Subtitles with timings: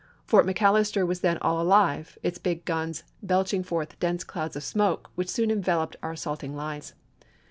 [0.25, 5.11] Fort McAllister was then all alive, its big guns belching forth dense clouds of smoke,
[5.13, 6.95] which soon enveloped our assaulting lines.